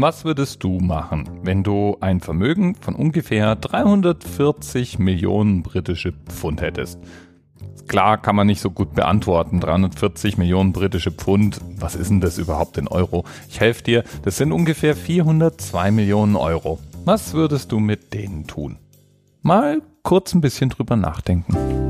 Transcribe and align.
Was 0.00 0.24
würdest 0.24 0.62
du 0.62 0.78
machen, 0.78 1.28
wenn 1.42 1.64
du 1.64 1.96
ein 1.98 2.20
Vermögen 2.20 2.76
von 2.76 2.94
ungefähr 2.94 3.56
340 3.56 5.00
Millionen 5.00 5.64
britische 5.64 6.12
Pfund 6.12 6.62
hättest? 6.62 7.00
Klar 7.88 8.16
kann 8.22 8.36
man 8.36 8.46
nicht 8.46 8.60
so 8.60 8.70
gut 8.70 8.94
beantworten. 8.94 9.58
340 9.58 10.38
Millionen 10.38 10.72
britische 10.72 11.10
Pfund, 11.10 11.60
was 11.80 11.96
ist 11.96 12.10
denn 12.10 12.20
das 12.20 12.38
überhaupt 12.38 12.78
in 12.78 12.86
Euro? 12.86 13.24
Ich 13.48 13.58
helfe 13.58 13.82
dir, 13.82 14.04
das 14.22 14.36
sind 14.36 14.52
ungefähr 14.52 14.94
402 14.94 15.90
Millionen 15.90 16.36
Euro. 16.36 16.78
Was 17.04 17.34
würdest 17.34 17.72
du 17.72 17.80
mit 17.80 18.14
denen 18.14 18.46
tun? 18.46 18.76
Mal 19.42 19.82
kurz 20.04 20.32
ein 20.32 20.40
bisschen 20.40 20.70
drüber 20.70 20.94
nachdenken. 20.94 21.87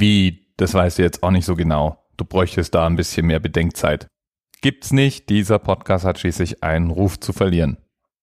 Wie, 0.00 0.46
das 0.56 0.72
weißt 0.72 0.98
du 0.98 1.02
jetzt 1.02 1.22
auch 1.22 1.30
nicht 1.30 1.44
so 1.44 1.54
genau. 1.54 2.02
Du 2.16 2.24
bräuchtest 2.24 2.74
da 2.74 2.86
ein 2.86 2.96
bisschen 2.96 3.26
mehr 3.26 3.38
Bedenkzeit. 3.38 4.06
Gibt's 4.62 4.92
nicht, 4.92 5.28
dieser 5.28 5.58
Podcast 5.58 6.06
hat 6.06 6.18
schließlich 6.18 6.62
einen 6.62 6.90
Ruf 6.90 7.20
zu 7.20 7.34
verlieren. 7.34 7.76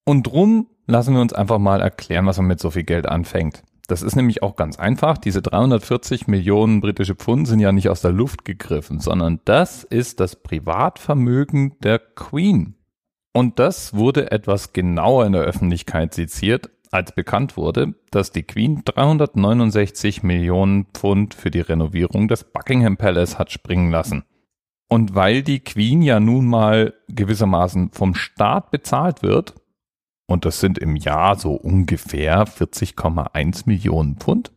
Und 0.04 0.26
drum 0.26 0.66
lassen 0.86 1.14
wir 1.14 1.20
uns 1.20 1.32
einfach 1.32 1.58
mal 1.58 1.80
erklären, 1.80 2.26
was 2.26 2.38
man 2.38 2.48
mit 2.48 2.58
so 2.58 2.70
viel 2.70 2.82
Geld 2.82 3.06
anfängt. 3.06 3.62
Das 3.86 4.02
ist 4.02 4.16
nämlich 4.16 4.42
auch 4.42 4.56
ganz 4.56 4.76
einfach. 4.78 5.18
Diese 5.18 5.40
340 5.40 6.26
Millionen 6.26 6.80
britische 6.80 7.14
Pfund 7.14 7.46
sind 7.46 7.60
ja 7.60 7.70
nicht 7.70 7.88
aus 7.88 8.00
der 8.00 8.12
Luft 8.12 8.44
gegriffen, 8.44 8.98
sondern 8.98 9.40
das 9.44 9.84
ist 9.84 10.18
das 10.18 10.34
Privatvermögen 10.34 11.78
der 11.80 12.00
Queen. 12.00 12.74
Und 13.32 13.60
das 13.60 13.94
wurde 13.94 14.32
etwas 14.32 14.72
genauer 14.72 15.26
in 15.26 15.32
der 15.32 15.42
Öffentlichkeit 15.42 16.12
seziert, 16.12 16.70
als 16.90 17.12
bekannt 17.12 17.56
wurde, 17.56 17.94
dass 18.10 18.32
die 18.32 18.42
Queen 18.42 18.82
369 18.84 20.22
Millionen 20.22 20.86
Pfund 20.94 21.34
für 21.34 21.50
die 21.50 21.60
Renovierung 21.60 22.28
des 22.28 22.44
Buckingham 22.44 22.96
Palace 22.96 23.38
hat 23.38 23.50
springen 23.52 23.90
lassen. 23.90 24.24
Und 24.88 25.14
weil 25.14 25.42
die 25.42 25.60
Queen 25.60 26.02
ja 26.02 26.18
nun 26.18 26.46
mal 26.46 26.94
gewissermaßen 27.08 27.90
vom 27.92 28.14
Staat 28.14 28.70
bezahlt 28.70 29.22
wird, 29.22 29.54
und 30.26 30.44
das 30.44 30.60
sind 30.60 30.78
im 30.78 30.96
Jahr 30.96 31.38
so 31.38 31.54
ungefähr 31.54 32.46
40,1 32.46 33.64
Millionen 33.66 34.16
Pfund, 34.16 34.52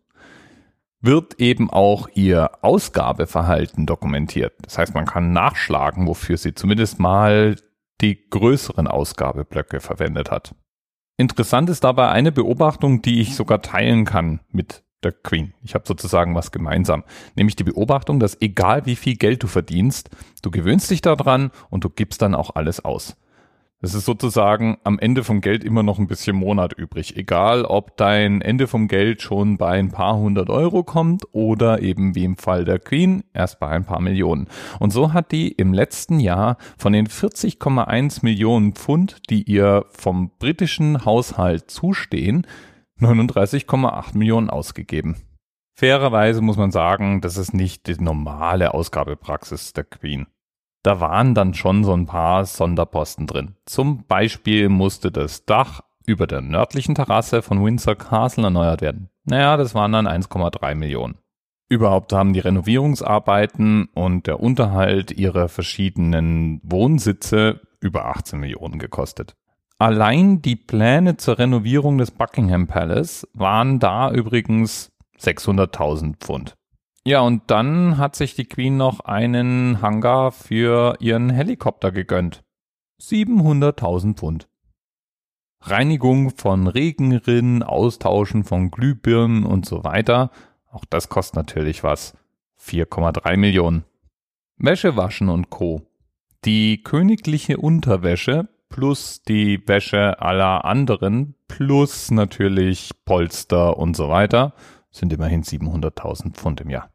wird 1.01 1.39
eben 1.39 1.69
auch 1.69 2.09
ihr 2.13 2.51
Ausgabeverhalten 2.61 3.85
dokumentiert. 3.85 4.53
Das 4.61 4.77
heißt, 4.77 4.93
man 4.93 5.05
kann 5.05 5.33
nachschlagen, 5.33 6.07
wofür 6.07 6.37
sie 6.37 6.53
zumindest 6.53 6.99
mal 6.99 7.55
die 8.01 8.29
größeren 8.29 8.87
Ausgabeblöcke 8.87 9.79
verwendet 9.79 10.31
hat. 10.31 10.55
Interessant 11.21 11.69
ist 11.69 11.83
dabei 11.83 12.09
eine 12.09 12.31
Beobachtung, 12.31 13.03
die 13.03 13.21
ich 13.21 13.35
sogar 13.35 13.61
teilen 13.61 14.05
kann 14.05 14.39
mit 14.49 14.81
der 15.03 15.11
Queen. 15.11 15.53
Ich 15.61 15.75
habe 15.75 15.87
sozusagen 15.87 16.33
was 16.33 16.51
gemeinsam, 16.51 17.03
nämlich 17.35 17.55
die 17.55 17.63
Beobachtung, 17.63 18.19
dass 18.19 18.41
egal 18.41 18.87
wie 18.87 18.95
viel 18.95 19.17
Geld 19.17 19.43
du 19.43 19.47
verdienst, 19.47 20.09
du 20.41 20.49
gewöhnst 20.49 20.89
dich 20.89 21.01
daran 21.01 21.51
und 21.69 21.83
du 21.83 21.89
gibst 21.89 22.23
dann 22.23 22.33
auch 22.33 22.55
alles 22.55 22.83
aus. 22.83 23.17
Es 23.83 23.95
ist 23.95 24.05
sozusagen 24.05 24.77
am 24.83 24.99
Ende 24.99 25.23
vom 25.23 25.41
Geld 25.41 25.63
immer 25.63 25.81
noch 25.81 25.97
ein 25.97 26.05
bisschen 26.05 26.35
Monat 26.35 26.73
übrig. 26.73 27.17
Egal, 27.17 27.65
ob 27.65 27.97
dein 27.97 28.41
Ende 28.41 28.67
vom 28.67 28.87
Geld 28.87 29.23
schon 29.23 29.57
bei 29.57 29.79
ein 29.79 29.89
paar 29.89 30.17
hundert 30.17 30.51
Euro 30.51 30.83
kommt 30.83 31.23
oder 31.31 31.81
eben 31.81 32.13
wie 32.13 32.23
im 32.23 32.37
Fall 32.37 32.63
der 32.63 32.77
Queen 32.77 33.23
erst 33.33 33.59
bei 33.59 33.69
ein 33.69 33.83
paar 33.83 33.99
Millionen. 33.99 34.47
Und 34.79 34.93
so 34.93 35.13
hat 35.13 35.31
die 35.31 35.47
im 35.47 35.73
letzten 35.73 36.19
Jahr 36.19 36.57
von 36.77 36.93
den 36.93 37.07
40,1 37.07 38.19
Millionen 38.21 38.73
Pfund, 38.73 39.17
die 39.31 39.49
ihr 39.49 39.85
vom 39.89 40.29
britischen 40.37 41.03
Haushalt 41.03 41.71
zustehen, 41.71 42.45
39,8 42.99 44.15
Millionen 44.15 44.51
ausgegeben. 44.51 45.15
Fairerweise 45.73 46.41
muss 46.41 46.57
man 46.57 46.69
sagen, 46.69 47.21
das 47.21 47.35
ist 47.35 47.55
nicht 47.55 47.87
die 47.87 47.95
normale 47.95 48.75
Ausgabepraxis 48.75 49.73
der 49.73 49.85
Queen 49.85 50.27
da 50.83 50.99
waren 50.99 51.35
dann 51.35 51.53
schon 51.53 51.83
so 51.83 51.93
ein 51.93 52.05
paar 52.05 52.45
Sonderposten 52.45 53.27
drin. 53.27 53.55
Zum 53.65 54.05
Beispiel 54.05 54.69
musste 54.69 55.11
das 55.11 55.45
Dach 55.45 55.81
über 56.05 56.27
der 56.27 56.41
nördlichen 56.41 56.95
Terrasse 56.95 57.41
von 57.41 57.63
Windsor 57.63 57.95
Castle 57.95 58.45
erneuert 58.45 58.81
werden. 58.81 59.09
Naja, 59.23 59.57
das 59.57 59.75
waren 59.75 59.91
dann 59.91 60.07
1,3 60.07 60.75
Millionen. 60.75 61.17
Überhaupt 61.69 62.11
haben 62.11 62.33
die 62.33 62.39
Renovierungsarbeiten 62.39 63.87
und 63.93 64.27
der 64.27 64.41
Unterhalt 64.41 65.11
ihrer 65.11 65.47
verschiedenen 65.47 66.59
Wohnsitze 66.63 67.61
über 67.79 68.05
18 68.07 68.39
Millionen 68.39 68.77
gekostet. 68.77 69.35
Allein 69.77 70.41
die 70.41 70.57
Pläne 70.57 71.17
zur 71.17 71.39
Renovierung 71.39 71.97
des 71.97 72.11
Buckingham 72.11 72.67
Palace 72.67 73.27
waren 73.33 73.79
da 73.79 74.11
übrigens 74.11 74.91
600.000 75.19 76.17
Pfund. 76.17 76.55
Ja, 77.05 77.21
und 77.21 77.49
dann 77.49 77.97
hat 77.97 78.15
sich 78.15 78.35
die 78.35 78.45
Queen 78.45 78.77
noch 78.77 78.99
einen 79.01 79.81
Hangar 79.81 80.31
für 80.31 80.95
ihren 80.99 81.31
Helikopter 81.31 81.91
gegönnt. 81.91 82.43
700.000 83.01 84.15
Pfund. 84.15 84.47
Reinigung 85.61 86.29
von 86.31 86.67
Regenrinnen, 86.67 87.63
Austauschen 87.63 88.43
von 88.43 88.69
Glühbirnen 88.69 89.45
und 89.45 89.65
so 89.65 89.83
weiter. 89.83 90.29
Auch 90.71 90.85
das 90.85 91.09
kostet 91.09 91.35
natürlich 91.35 91.83
was. 91.83 92.15
4,3 92.59 93.37
Millionen. 93.37 93.83
Wäsche 94.57 94.95
waschen 94.95 95.29
und 95.29 95.49
Co. 95.49 95.81
Die 96.45 96.83
königliche 96.83 97.57
Unterwäsche 97.57 98.47
plus 98.69 99.23
die 99.23 99.67
Wäsche 99.67 100.21
aller 100.21 100.65
anderen 100.65 101.35
plus 101.47 102.11
natürlich 102.11 102.91
Polster 103.05 103.77
und 103.77 103.95
so 103.95 104.09
weiter 104.09 104.53
sind 104.91 105.13
immerhin 105.13 105.43
700.000 105.43 106.33
Pfund 106.33 106.61
im 106.61 106.69
Jahr. 106.69 106.90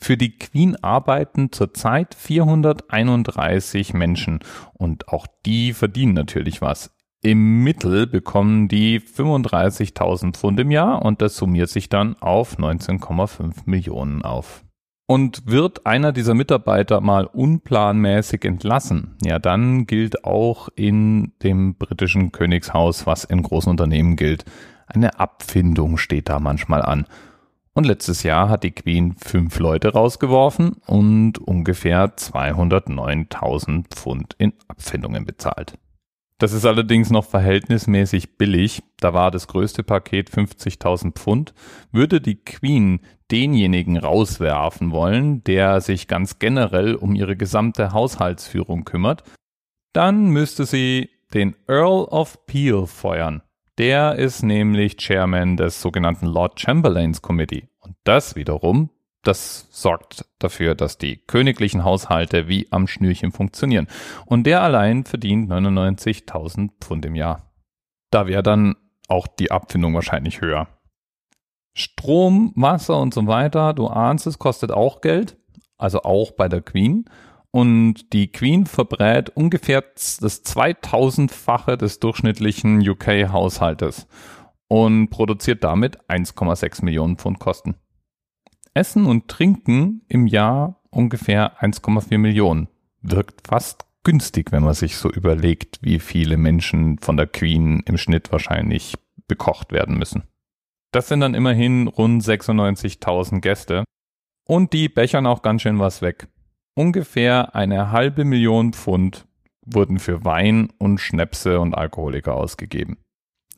Für 0.00 0.16
die 0.16 0.38
Queen 0.38 0.76
arbeiten 0.76 1.50
zurzeit 1.52 2.14
431 2.14 3.94
Menschen 3.94 4.40
und 4.72 5.08
auch 5.08 5.26
die 5.44 5.72
verdienen 5.72 6.14
natürlich 6.14 6.62
was. 6.62 6.94
Im 7.20 7.64
Mittel 7.64 8.06
bekommen 8.06 8.68
die 8.68 9.00
35.000 9.00 10.36
Pfund 10.36 10.60
im 10.60 10.70
Jahr 10.70 11.02
und 11.04 11.20
das 11.20 11.36
summiert 11.36 11.68
sich 11.68 11.88
dann 11.88 12.14
auf 12.20 12.58
19,5 12.58 13.62
Millionen 13.66 14.22
auf. 14.22 14.64
Und 15.08 15.46
wird 15.46 15.84
einer 15.86 16.12
dieser 16.12 16.34
Mitarbeiter 16.34 17.00
mal 17.00 17.24
unplanmäßig 17.24 18.44
entlassen, 18.44 19.16
ja, 19.24 19.38
dann 19.38 19.86
gilt 19.86 20.24
auch 20.24 20.68
in 20.76 21.32
dem 21.42 21.74
britischen 21.74 22.30
Königshaus, 22.30 23.06
was 23.06 23.24
in 23.24 23.42
großen 23.42 23.70
Unternehmen 23.70 24.16
gilt, 24.16 24.44
eine 24.86 25.18
Abfindung 25.18 25.96
steht 25.96 26.28
da 26.28 26.38
manchmal 26.40 26.82
an. 26.82 27.06
Und 27.78 27.84
letztes 27.84 28.24
Jahr 28.24 28.48
hat 28.48 28.64
die 28.64 28.72
Queen 28.72 29.14
fünf 29.18 29.60
Leute 29.60 29.92
rausgeworfen 29.92 30.78
und 30.88 31.38
ungefähr 31.38 32.16
209.000 32.16 33.84
Pfund 33.94 34.34
in 34.36 34.52
Abfindungen 34.66 35.24
bezahlt. 35.24 35.78
Das 36.38 36.52
ist 36.52 36.66
allerdings 36.66 37.10
noch 37.10 37.24
verhältnismäßig 37.24 38.36
billig. 38.36 38.82
Da 38.98 39.14
war 39.14 39.30
das 39.30 39.46
größte 39.46 39.84
Paket 39.84 40.28
50.000 40.28 41.12
Pfund. 41.12 41.54
Würde 41.92 42.20
die 42.20 42.42
Queen 42.42 42.98
denjenigen 43.30 43.96
rauswerfen 43.96 44.90
wollen, 44.90 45.44
der 45.44 45.80
sich 45.80 46.08
ganz 46.08 46.40
generell 46.40 46.96
um 46.96 47.14
ihre 47.14 47.36
gesamte 47.36 47.92
Haushaltsführung 47.92 48.86
kümmert, 48.86 49.22
dann 49.92 50.30
müsste 50.30 50.66
sie 50.66 51.10
den 51.32 51.54
Earl 51.68 52.06
of 52.06 52.44
Peel 52.46 52.88
feuern. 52.88 53.42
Der 53.78 54.16
ist 54.16 54.42
nämlich 54.42 54.96
Chairman 54.96 55.56
des 55.56 55.80
sogenannten 55.80 56.26
Lord 56.26 56.58
Chamberlains 56.58 57.22
Committee. 57.22 57.68
Und 57.78 57.94
das 58.02 58.34
wiederum, 58.34 58.90
das 59.22 59.68
sorgt 59.70 60.24
dafür, 60.40 60.74
dass 60.74 60.98
die 60.98 61.18
königlichen 61.18 61.84
Haushalte 61.84 62.48
wie 62.48 62.66
am 62.72 62.88
Schnürchen 62.88 63.30
funktionieren. 63.30 63.86
Und 64.26 64.44
der 64.48 64.62
allein 64.62 65.04
verdient 65.04 65.48
99.000 65.48 66.70
Pfund 66.80 67.06
im 67.06 67.14
Jahr. 67.14 67.52
Da 68.10 68.26
wäre 68.26 68.42
dann 68.42 68.74
auch 69.06 69.28
die 69.28 69.52
Abfindung 69.52 69.94
wahrscheinlich 69.94 70.40
höher. 70.40 70.66
Strom, 71.72 72.52
Wasser 72.56 72.98
und 72.98 73.14
so 73.14 73.28
weiter, 73.28 73.74
du 73.74 73.86
ahnst 73.86 74.26
es, 74.26 74.40
kostet 74.40 74.72
auch 74.72 75.00
Geld. 75.00 75.36
Also 75.76 76.02
auch 76.02 76.32
bei 76.32 76.48
der 76.48 76.62
Queen. 76.62 77.04
Und 77.58 78.12
die 78.12 78.30
Queen 78.30 78.66
verbrät 78.66 79.30
ungefähr 79.30 79.80
das 79.80 80.20
2000-fache 80.22 81.76
des 81.76 81.98
durchschnittlichen 81.98 82.88
UK-Haushaltes 82.88 84.06
und 84.68 85.08
produziert 85.10 85.64
damit 85.64 85.98
1,6 86.08 86.84
Millionen 86.84 87.16
Pfund 87.16 87.40
Kosten. 87.40 87.74
Essen 88.74 89.06
und 89.06 89.26
Trinken 89.26 90.02
im 90.06 90.28
Jahr 90.28 90.80
ungefähr 90.90 91.60
1,4 91.60 92.18
Millionen. 92.18 92.68
Wirkt 93.02 93.48
fast 93.48 93.86
günstig, 94.04 94.52
wenn 94.52 94.62
man 94.62 94.74
sich 94.74 94.96
so 94.96 95.10
überlegt, 95.10 95.80
wie 95.80 95.98
viele 95.98 96.36
Menschen 96.36 96.98
von 97.00 97.16
der 97.16 97.26
Queen 97.26 97.82
im 97.86 97.98
Schnitt 97.98 98.30
wahrscheinlich 98.30 98.94
bekocht 99.26 99.72
werden 99.72 99.98
müssen. 99.98 100.22
Das 100.92 101.08
sind 101.08 101.18
dann 101.18 101.34
immerhin 101.34 101.88
rund 101.88 102.22
96.000 102.22 103.40
Gäste 103.40 103.82
und 104.44 104.72
die 104.72 104.88
bechern 104.88 105.26
auch 105.26 105.42
ganz 105.42 105.62
schön 105.62 105.80
was 105.80 106.02
weg. 106.02 106.28
Ungefähr 106.78 107.56
eine 107.56 107.90
halbe 107.90 108.24
Million 108.24 108.72
Pfund 108.72 109.26
wurden 109.66 109.98
für 109.98 110.24
Wein 110.24 110.68
und 110.78 110.98
Schnäpse 111.00 111.58
und 111.58 111.74
Alkoholiker 111.74 112.36
ausgegeben. 112.36 112.98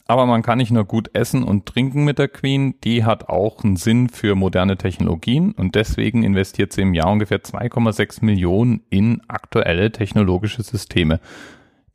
Aber 0.06 0.24
man 0.24 0.40
kann 0.40 0.56
nicht 0.56 0.70
nur 0.70 0.86
gut 0.86 1.10
essen 1.12 1.44
und 1.44 1.66
trinken 1.66 2.06
mit 2.06 2.18
der 2.18 2.28
Queen, 2.28 2.80
die 2.82 3.04
hat 3.04 3.28
auch 3.28 3.62
einen 3.62 3.76
Sinn 3.76 4.08
für 4.08 4.36
moderne 4.36 4.78
Technologien 4.78 5.52
und 5.52 5.74
deswegen 5.74 6.22
investiert 6.22 6.72
sie 6.72 6.80
im 6.80 6.94
Jahr 6.94 7.12
ungefähr 7.12 7.42
2,6 7.42 8.24
Millionen 8.24 8.84
in 8.88 9.20
aktuelle 9.28 9.92
technologische 9.92 10.62
Systeme. 10.62 11.20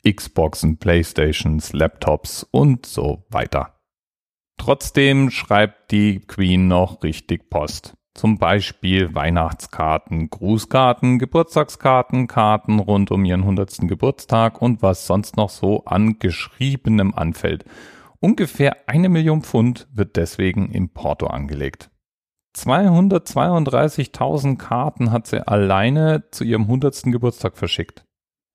Xboxen, 0.07 0.77
Playstations, 0.77 1.73
Laptops 1.73 2.43
und 2.51 2.85
so 2.85 3.25
weiter. 3.29 3.79
Trotzdem 4.59 5.31
schreibt 5.31 5.89
die 5.89 6.19
Queen 6.19 6.67
noch 6.67 7.01
richtig 7.01 7.49
Post. 7.49 7.95
Zum 8.15 8.37
Beispiel 8.37 9.13
Weihnachtskarten, 9.13 10.29
Grußkarten, 10.29 11.19
Geburtstagskarten, 11.19 12.27
Karten 12.27 12.79
rund 12.79 13.11
um 13.11 13.25
ihren 13.25 13.41
100. 13.41 13.89
Geburtstag 13.89 14.61
und 14.61 14.81
was 14.81 15.05
sonst 15.05 15.35
noch 15.35 15.49
so 15.49 15.83
an 15.83 16.17
Geschriebenem 16.17 17.13
anfällt. 17.13 17.65
Ungefähr 18.21 18.87
eine 18.87 19.09
Million 19.09 19.41
Pfund 19.41 19.89
wird 19.91 20.15
deswegen 20.15 20.71
im 20.71 20.87
Porto 20.89 21.27
angelegt. 21.27 21.91
232.000 22.55 24.57
Karten 24.57 25.11
hat 25.11 25.27
sie 25.27 25.45
alleine 25.45 26.23
zu 26.31 26.45
ihrem 26.45 26.63
100. 26.63 27.11
Geburtstag 27.11 27.57
verschickt. 27.57 28.05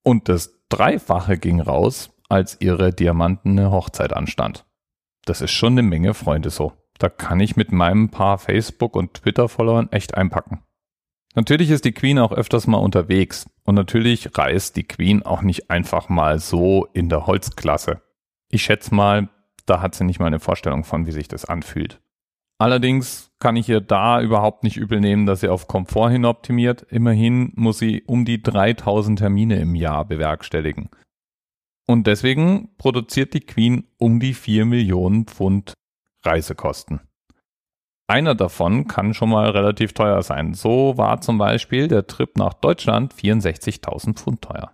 Und 0.03 0.31
das 0.31 0.59
Dreifache 0.71 1.37
ging 1.37 1.61
raus, 1.61 2.17
als 2.31 2.57
ihre 2.61 2.95
diamantene 2.95 3.71
Hochzeit 3.71 4.15
anstand. 4.15 4.65
Das 5.27 5.43
ist 5.43 5.51
schon 5.51 5.75
eine 5.75 5.83
Menge 5.83 6.15
Freunde 6.15 6.49
so. 6.49 6.80
Da 7.01 7.09
kann 7.09 7.41
ich 7.41 7.57
mit 7.57 7.73
meinem 7.73 8.11
paar 8.11 8.37
Facebook- 8.37 8.95
und 8.95 9.15
Twitter-Followern 9.15 9.91
echt 9.91 10.15
einpacken. 10.15 10.63
Natürlich 11.35 11.71
ist 11.71 11.87
die 11.87 11.93
Queen 11.93 12.19
auch 12.19 12.31
öfters 12.31 12.67
mal 12.67 12.77
unterwegs 12.77 13.49
und 13.65 13.75
natürlich 13.75 14.37
reist 14.37 14.77
die 14.77 14.85
Queen 14.85 15.23
auch 15.23 15.41
nicht 15.41 15.71
einfach 15.71 16.11
mal 16.11 16.39
so 16.39 16.87
in 16.93 17.09
der 17.09 17.27
Holzklasse. 17.27 18.03
Ich 18.51 18.65
schätze 18.65 18.95
mal, 18.95 19.31
da 19.65 19.81
hat 19.81 19.95
sie 19.95 20.05
nicht 20.05 20.21
mal 20.21 20.27
eine 20.27 20.41
Vorstellung 20.41 20.85
von, 20.85 21.07
wie 21.07 21.13
sich 21.13 21.27
das 21.27 21.47
anfühlt. 21.47 22.01
Allerdings 22.59 23.31
kann 23.39 23.57
ich 23.57 23.71
ihr 23.71 23.81
da 23.81 24.21
überhaupt 24.21 24.63
nicht 24.63 24.77
übel 24.77 25.01
nehmen, 25.01 25.25
dass 25.25 25.41
sie 25.41 25.49
auf 25.49 25.69
Komfort 25.69 26.11
hin 26.11 26.27
optimiert. 26.27 26.83
Immerhin 26.91 27.53
muss 27.55 27.79
sie 27.79 28.03
um 28.03 28.27
die 28.27 28.43
3000 28.43 29.19
Termine 29.19 29.59
im 29.59 29.75
Jahr 29.75 30.05
bewerkstelligen. 30.05 30.91
Und 31.87 32.07
deswegen 32.07 32.77
produziert 32.77 33.33
die 33.33 33.41
Queen 33.41 33.85
um 33.97 34.21
die 34.21 34.35
4 34.35 34.67
Millionen 34.67 35.25
Pfund 35.25 35.73
Reisekosten. 36.25 37.01
Einer 38.07 38.35
davon 38.35 38.89
kann 38.89 39.15
schon 39.15 39.31
mal 39.31 39.51
relativ 39.51 39.93
teuer 39.93 40.23
sein. 40.23 40.55
So 40.55 40.97
war 40.97 41.21
zum 41.21 41.39
Beispiel 41.39 41.87
der 41.87 42.09
Trip 42.09 42.37
nach 42.37 42.55
Deutschland 42.55 43.15
64.000 43.15 44.15
Pfund 44.17 44.43
teuer. 44.43 44.73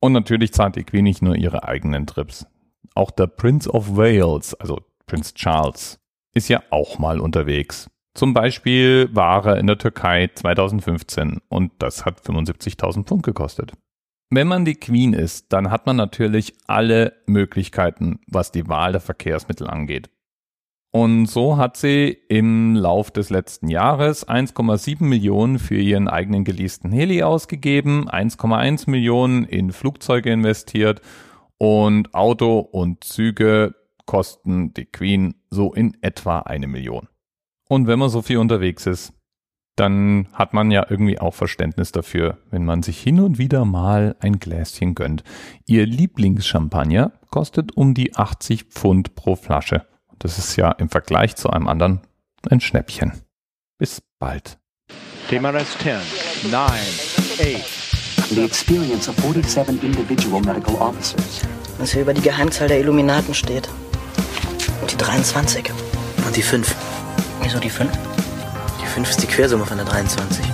Und 0.00 0.12
natürlich 0.12 0.52
zahlt 0.52 0.76
die 0.76 0.84
Queen 0.84 1.04
nicht 1.04 1.20
nur 1.20 1.36
ihre 1.36 1.64
eigenen 1.64 2.06
Trips. 2.06 2.46
Auch 2.94 3.10
der 3.10 3.26
Prince 3.26 3.70
of 3.70 3.96
Wales, 3.96 4.54
also 4.54 4.80
Prince 5.06 5.34
Charles, 5.34 5.98
ist 6.34 6.48
ja 6.48 6.62
auch 6.70 6.98
mal 6.98 7.20
unterwegs. 7.20 7.90
Zum 8.14 8.34
Beispiel 8.34 9.14
war 9.14 9.46
er 9.46 9.58
in 9.58 9.66
der 9.66 9.78
Türkei 9.78 10.30
2015 10.34 11.40
und 11.48 11.72
das 11.78 12.04
hat 12.04 12.20
75.000 12.20 13.04
Pfund 13.04 13.22
gekostet. 13.22 13.72
Wenn 14.30 14.48
man 14.48 14.64
die 14.64 14.74
Queen 14.74 15.12
ist, 15.12 15.52
dann 15.52 15.70
hat 15.70 15.86
man 15.86 15.96
natürlich 15.96 16.54
alle 16.66 17.14
Möglichkeiten, 17.26 18.20
was 18.26 18.50
die 18.50 18.68
Wahl 18.68 18.92
der 18.92 19.00
Verkehrsmittel 19.00 19.68
angeht. 19.68 20.10
Und 20.90 21.26
so 21.26 21.58
hat 21.58 21.76
sie 21.76 22.16
im 22.28 22.74
Lauf 22.74 23.10
des 23.10 23.28
letzten 23.28 23.68
Jahres 23.68 24.26
1,7 24.26 25.04
Millionen 25.04 25.58
für 25.58 25.76
ihren 25.76 26.08
eigenen 26.08 26.44
geleasten 26.44 26.92
Heli 26.92 27.22
ausgegeben, 27.22 28.08
1,1 28.08 28.88
Millionen 28.88 29.44
in 29.44 29.72
Flugzeuge 29.72 30.32
investiert 30.32 31.02
und 31.58 32.14
Auto 32.14 32.58
und 32.60 33.04
Züge 33.04 33.74
kosten 34.06 34.72
die 34.72 34.86
Queen 34.86 35.34
so 35.50 35.74
in 35.74 35.94
etwa 36.00 36.40
eine 36.40 36.66
Million. 36.66 37.08
Und 37.68 37.86
wenn 37.86 37.98
man 37.98 38.08
so 38.08 38.22
viel 38.22 38.38
unterwegs 38.38 38.86
ist, 38.86 39.12
dann 39.76 40.26
hat 40.32 40.54
man 40.54 40.70
ja 40.70 40.86
irgendwie 40.88 41.20
auch 41.20 41.34
Verständnis 41.34 41.92
dafür, 41.92 42.38
wenn 42.50 42.64
man 42.64 42.82
sich 42.82 43.00
hin 43.00 43.20
und 43.20 43.38
wieder 43.38 43.64
mal 43.64 44.16
ein 44.20 44.38
Gläschen 44.38 44.94
gönnt. 44.94 45.22
Ihr 45.66 45.86
Lieblingschampagner 45.86 47.12
kostet 47.30 47.76
um 47.76 47.94
die 47.94 48.16
80 48.16 48.64
Pfund 48.64 49.14
pro 49.14 49.36
Flasche. 49.36 49.86
Das 50.18 50.38
ist 50.38 50.56
ja 50.56 50.72
im 50.72 50.88
Vergleich 50.88 51.36
zu 51.36 51.50
einem 51.50 51.68
anderen 51.68 52.00
ein 52.50 52.60
Schnäppchen. 52.60 53.12
Bis 53.78 54.02
bald. 54.18 54.58
TMRS 55.28 55.78
10, 55.78 56.50
9, 56.50 56.70
8. 56.70 58.30
The 58.30 58.44
experience 58.44 59.08
of 59.08 59.16
47 59.16 59.82
individual 59.82 60.40
medical 60.40 60.74
officers. 60.76 61.42
Was 61.78 61.92
hier 61.92 62.02
über 62.02 62.14
die 62.14 62.20
Geheimzahl 62.20 62.68
der 62.68 62.80
Illuminaten 62.80 63.32
steht. 63.32 63.68
Und 64.80 64.90
die 64.90 64.96
23. 64.96 65.70
Und 66.26 66.36
die 66.36 66.42
5. 66.42 66.74
Wieso 67.42 67.58
die 67.60 67.70
5? 67.70 67.90
Die 68.82 68.86
5 68.86 69.10
ist 69.10 69.22
die 69.22 69.26
Quersumme 69.26 69.64
von 69.64 69.76
der 69.76 69.86
23. 69.86 70.44